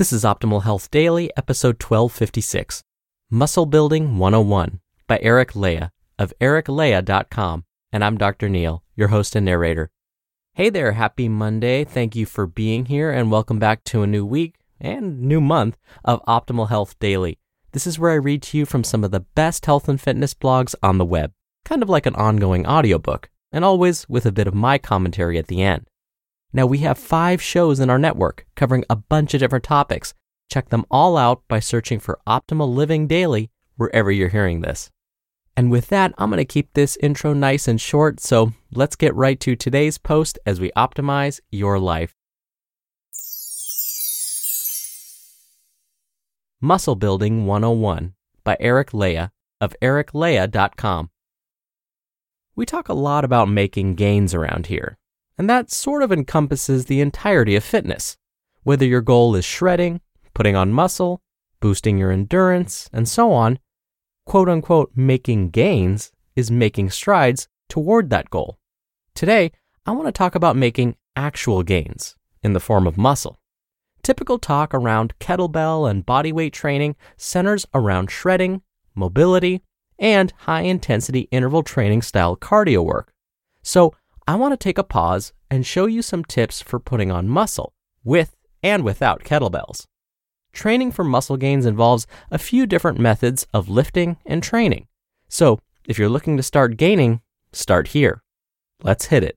[0.00, 2.82] This is Optimal Health Daily, episode 1256
[3.30, 7.66] Muscle Building 101 by Eric Leija of ericleija.com.
[7.92, 8.48] And I'm Dr.
[8.48, 9.90] Neal, your host and narrator.
[10.54, 11.84] Hey there, happy Monday.
[11.84, 15.76] Thank you for being here and welcome back to a new week and new month
[16.02, 17.38] of Optimal Health Daily.
[17.72, 20.32] This is where I read to you from some of the best health and fitness
[20.32, 21.32] blogs on the web,
[21.66, 25.48] kind of like an ongoing audiobook, and always with a bit of my commentary at
[25.48, 25.89] the end.
[26.52, 30.14] Now, we have five shows in our network covering a bunch of different topics.
[30.50, 34.90] Check them all out by searching for Optimal Living Daily wherever you're hearing this.
[35.56, 39.14] And with that, I'm going to keep this intro nice and short, so let's get
[39.14, 42.14] right to today's post as we optimize your life.
[46.60, 51.10] Muscle Building 101 by Eric Leija of ericleija.com.
[52.56, 54.98] We talk a lot about making gains around here,
[55.40, 58.18] and that sort of encompasses the entirety of fitness.
[58.62, 60.02] Whether your goal is shredding,
[60.34, 61.22] putting on muscle,
[61.60, 63.58] boosting your endurance, and so on,
[64.26, 68.58] quote unquote making gains is making strides toward that goal.
[69.14, 69.50] Today,
[69.86, 73.38] I want to talk about making actual gains in the form of muscle.
[74.02, 78.60] Typical talk around kettlebell and bodyweight training centers around shredding,
[78.94, 79.62] mobility,
[79.98, 83.14] and high intensity interval training style cardio work.
[83.62, 83.94] So,
[84.30, 87.72] I want to take a pause and show you some tips for putting on muscle
[88.04, 89.86] with and without kettlebells.
[90.52, 94.86] Training for muscle gains involves a few different methods of lifting and training.
[95.28, 98.22] So, if you're looking to start gaining, start here.
[98.84, 99.34] Let's hit it.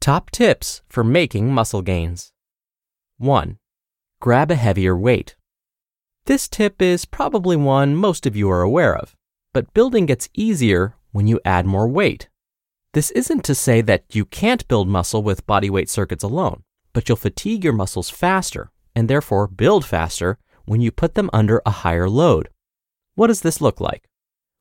[0.00, 2.32] Top tips for making muscle gains.
[3.18, 3.58] 1.
[4.18, 5.36] Grab a heavier weight.
[6.24, 9.14] This tip is probably one most of you are aware of,
[9.52, 12.30] but building gets easier when you add more weight.
[12.92, 17.16] This isn't to say that you can't build muscle with bodyweight circuits alone, but you'll
[17.16, 22.08] fatigue your muscles faster and therefore build faster when you put them under a higher
[22.08, 22.48] load.
[23.14, 24.08] What does this look like?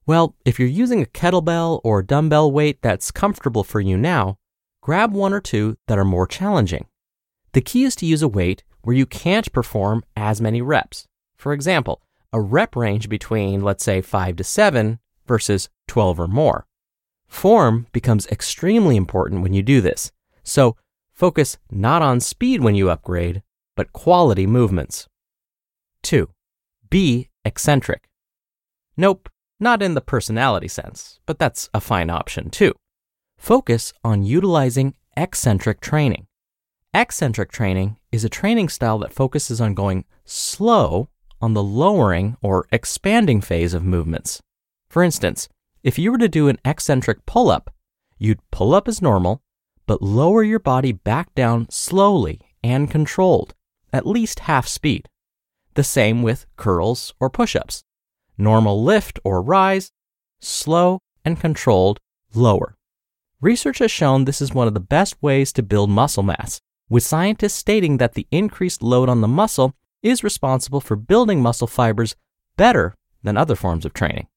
[0.05, 4.37] Well, if you're using a kettlebell or dumbbell weight that's comfortable for you now,
[4.81, 6.85] grab one or two that are more challenging.
[7.53, 11.07] The key is to use a weight where you can't perform as many reps.
[11.35, 16.67] For example, a rep range between, let's say, 5 to 7 versus 12 or more.
[17.29, 20.11] Form becomes extremely important when you do this,
[20.43, 20.75] so
[21.13, 23.43] focus not on speed when you upgrade,
[23.77, 25.07] but quality movements.
[26.03, 26.27] 2.
[26.89, 28.09] Be eccentric.
[28.97, 29.29] Nope,
[29.59, 32.73] not in the personality sense, but that's a fine option too.
[33.37, 36.27] Focus on utilizing eccentric training.
[36.93, 41.07] Eccentric training is a training style that focuses on going slow
[41.39, 44.41] on the lowering or expanding phase of movements.
[44.89, 45.47] For instance,
[45.83, 47.73] if you were to do an eccentric pull up,
[48.17, 49.41] you'd pull up as normal,
[49.85, 53.55] but lower your body back down slowly and controlled,
[53.93, 55.07] at least half speed.
[55.75, 57.83] The same with curls or push ups.
[58.37, 59.91] Normal lift or rise,
[60.39, 61.99] slow and controlled
[62.33, 62.75] lower.
[63.41, 67.03] Research has shown this is one of the best ways to build muscle mass, with
[67.03, 69.73] scientists stating that the increased load on the muscle
[70.03, 72.15] is responsible for building muscle fibers
[72.57, 74.27] better than other forms of training.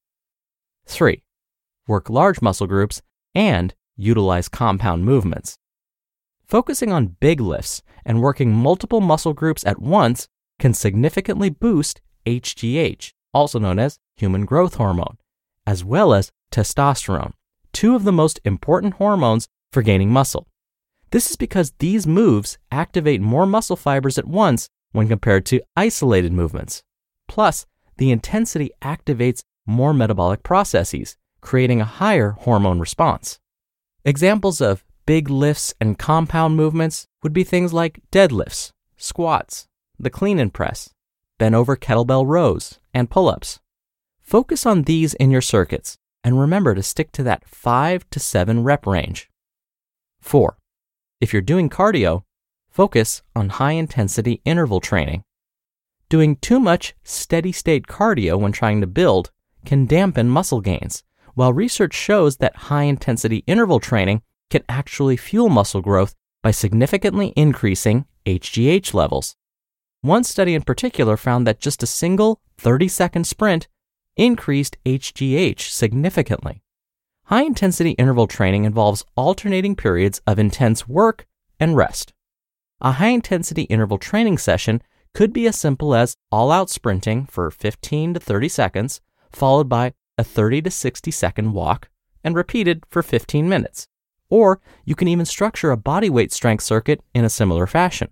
[0.87, 1.22] 3.
[1.88, 3.02] Work large muscle groups
[3.34, 5.58] and utilize compound movements.
[6.46, 13.12] Focusing on big lifts and working multiple muscle groups at once can significantly boost HGH,
[13.34, 15.17] also known as human growth hormone,
[15.67, 17.32] as well as testosterone,
[17.73, 20.46] two of the most important hormones for gaining muscle.
[21.11, 26.32] This is because these moves activate more muscle fibers at once when compared to isolated
[26.32, 26.82] movements.
[27.29, 33.39] Plus, the intensity activates more metabolic processes, creating a higher hormone response.
[34.05, 39.69] Examples of big lifts and compound movements would be things like deadlifts, squats,
[39.99, 40.91] the clean and press,
[41.39, 43.61] bent over kettlebell rows, and pull ups.
[44.23, 48.62] Focus on these in your circuits and remember to stick to that 5 to 7
[48.62, 49.29] rep range.
[50.21, 50.56] 4.
[51.21, 52.23] If you're doing cardio,
[52.71, 55.25] focus on high intensity interval training.
[56.09, 59.31] Doing too much steady state cardio when trying to build
[59.65, 65.49] can dampen muscle gains, while research shows that high intensity interval training can actually fuel
[65.49, 69.37] muscle growth by significantly increasing HGH levels.
[70.02, 73.69] One study in particular found that just a single 30 second sprint
[74.17, 76.62] increased HGH significantly.
[77.26, 81.26] High intensity interval training involves alternating periods of intense work
[81.58, 82.12] and rest.
[82.81, 84.82] A high intensity interval training session
[85.14, 89.00] could be as simple as all out sprinting for 15 to 30 seconds,
[89.31, 91.90] followed by a 30 to 60 second walk,
[92.22, 93.88] and repeated for 15 minutes.
[94.30, 98.08] Or you can even structure a body weight strength circuit in a similar fashion.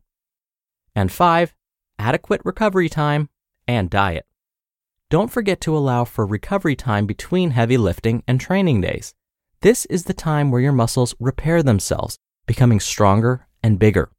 [0.92, 1.54] And five,
[2.00, 3.28] adequate recovery time
[3.68, 4.26] and diet.
[5.08, 9.14] Don't forget to allow for recovery time between heavy lifting and training days.
[9.60, 14.10] This is the time where your muscles repair themselves, becoming stronger and bigger.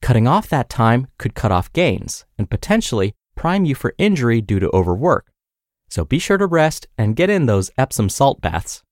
[0.00, 4.60] Cutting off that time could cut off gains and potentially prime you for injury due
[4.60, 5.30] to overwork.
[5.88, 8.82] So be sure to rest and get in those Epsom salt baths.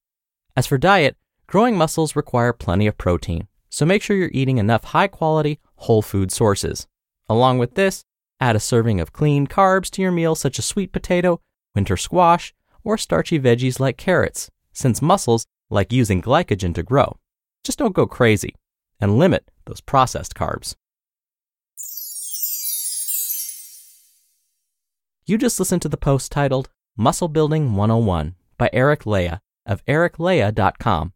[0.56, 4.85] As for diet, growing muscles require plenty of protein, so make sure you're eating enough
[4.85, 6.87] high quality, whole food sources.
[7.29, 8.05] Along with this,
[8.41, 11.41] Add a serving of clean carbs to your meal, such as sweet potato,
[11.75, 12.52] winter squash,
[12.82, 17.17] or starchy veggies like carrots, since muscles like using glycogen to grow.
[17.62, 18.55] Just don't go crazy
[19.00, 20.75] and limit those processed carbs.
[25.26, 31.12] You just listened to the post titled Muscle Building 101 by Eric Leija of ericleija.com.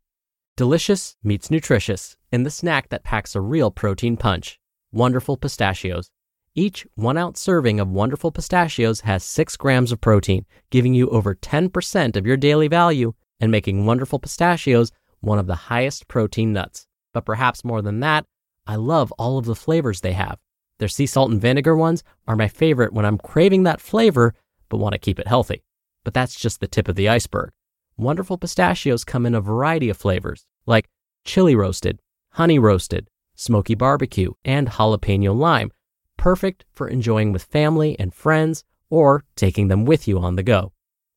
[0.56, 4.58] Delicious meets nutritious in the snack that packs a real protein punch.
[4.90, 6.10] Wonderful pistachios.
[6.56, 11.36] Each one ounce serving of wonderful pistachios has 6 grams of protein, giving you over
[11.36, 14.90] 10% of your daily value and making wonderful pistachios
[15.20, 16.88] one of the highest protein nuts.
[17.14, 18.26] But perhaps more than that,
[18.66, 20.40] I love all of the flavors they have.
[20.80, 24.34] Their sea salt and vinegar ones are my favorite when I'm craving that flavor
[24.68, 25.62] but want to keep it healthy.
[26.08, 27.50] But that's just the tip of the iceberg.
[27.98, 30.88] Wonderful pistachios come in a variety of flavors, like
[31.26, 32.00] chili roasted,
[32.30, 35.70] honey roasted, smoky barbecue, and jalapeno lime,
[36.16, 40.72] perfect for enjoying with family and friends or taking them with you on the go.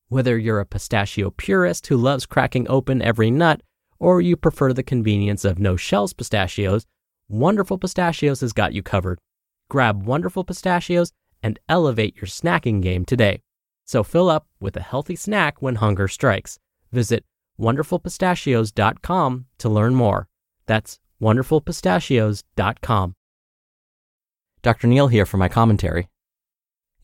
[0.08, 3.62] Whether you're a pistachio purist who loves cracking open every nut,
[3.98, 6.84] or you prefer the convenience of no shells pistachios,
[7.30, 9.18] Wonderful Pistachios has got you covered.
[9.70, 11.12] Grab Wonderful Pistachios
[11.42, 13.40] and elevate your snacking game today.
[13.84, 16.58] So fill up with a healthy snack when hunger strikes.
[16.92, 17.24] Visit
[17.60, 20.28] wonderfulpistachios.com to learn more.
[20.66, 23.14] That's wonderfulpistachios.com.
[24.62, 24.86] Dr.
[24.86, 26.08] Neal here for my commentary.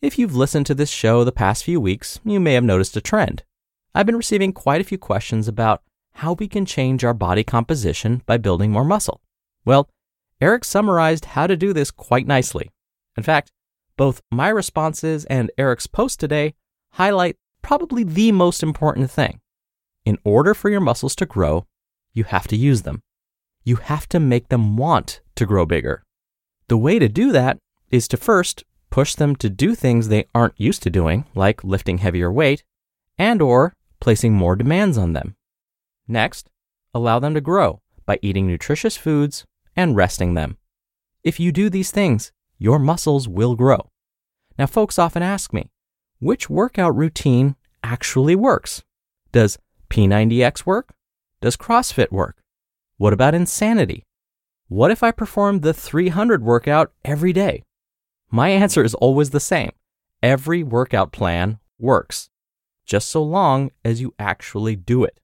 [0.01, 3.01] If you've listened to this show the past few weeks, you may have noticed a
[3.01, 3.43] trend.
[3.93, 5.83] I've been receiving quite a few questions about
[6.13, 9.21] how we can change our body composition by building more muscle.
[9.65, 9.89] Well,
[10.39, 12.69] Eric summarized how to do this quite nicely.
[13.17, 13.51] In fact,
[13.97, 16.53] both my responses and Eric's post today
[16.91, 19.39] highlight probably the most important thing.
[20.05, 21.65] In order for your muscles to grow,
[22.13, 23.01] you have to use them.
[23.63, 26.03] You have to make them want to grow bigger.
[26.67, 27.57] The way to do that
[27.91, 31.99] is to first push them to do things they aren't used to doing, like lifting
[31.99, 32.63] heavier weight,
[33.17, 35.35] and or placing more demands on them.
[36.07, 36.49] Next,
[36.93, 40.57] allow them to grow by eating nutritious foods and resting them.
[41.23, 43.91] If you do these things, your muscles will grow.
[44.57, 45.69] Now, folks often ask me,
[46.19, 48.83] which workout routine actually works?
[49.31, 49.57] Does
[49.89, 50.93] P90X work?
[51.41, 52.43] Does CrossFit work?
[52.97, 54.05] What about insanity?
[54.67, 57.63] What if I performed the 300 workout every day?
[58.29, 59.71] My answer is always the same.
[60.21, 62.29] Every workout plan works,
[62.85, 65.19] just so long as you actually do it.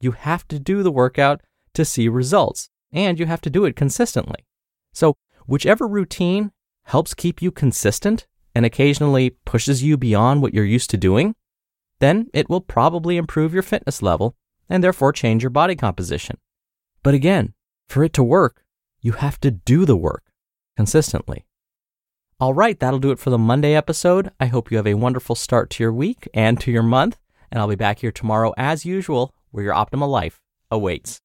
[0.00, 1.42] You have to do the workout
[1.74, 4.46] to see results, and you have to do it consistently.
[4.92, 5.14] So,
[5.46, 6.52] whichever routine
[6.84, 11.34] helps keep you consistent and occasionally pushes you beyond what you're used to doing,
[11.98, 14.36] then it will probably improve your fitness level
[14.68, 16.38] and therefore change your body composition.
[17.02, 17.54] But again,
[17.88, 18.64] for it to work,
[19.00, 20.24] you have to do the work
[20.76, 21.46] consistently.
[22.38, 24.30] All right, that'll do it for the Monday episode.
[24.38, 27.18] I hope you have a wonderful start to your week and to your month,
[27.50, 30.40] and I'll be back here tomorrow as usual where your optimal life
[30.70, 31.18] awaits.